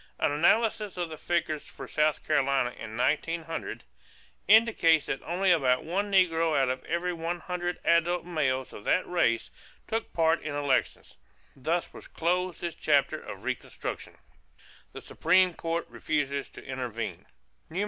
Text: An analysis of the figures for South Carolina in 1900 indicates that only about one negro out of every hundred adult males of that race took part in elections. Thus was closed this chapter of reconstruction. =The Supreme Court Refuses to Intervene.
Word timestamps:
An 0.17 0.31
analysis 0.31 0.97
of 0.97 1.09
the 1.09 1.17
figures 1.19 1.67
for 1.67 1.87
South 1.87 2.25
Carolina 2.25 2.71
in 2.71 2.97
1900 2.97 3.83
indicates 4.47 5.05
that 5.05 5.21
only 5.21 5.51
about 5.51 5.83
one 5.83 6.11
negro 6.11 6.59
out 6.59 6.69
of 6.69 6.83
every 6.85 7.15
hundred 7.15 7.77
adult 7.85 8.25
males 8.25 8.73
of 8.73 8.83
that 8.85 9.07
race 9.07 9.51
took 9.85 10.11
part 10.11 10.41
in 10.41 10.55
elections. 10.55 11.17
Thus 11.55 11.93
was 11.93 12.07
closed 12.07 12.61
this 12.61 12.73
chapter 12.73 13.19
of 13.21 13.43
reconstruction. 13.43 14.17
=The 14.93 15.01
Supreme 15.01 15.53
Court 15.53 15.85
Refuses 15.87 16.49
to 16.49 16.65
Intervene. 16.65 17.27